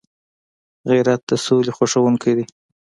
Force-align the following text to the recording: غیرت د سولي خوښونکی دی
غیرت 0.91 1.21
د 1.29 1.31
سولي 1.45 1.71
خوښونکی 1.77 2.31
دی 2.37 2.45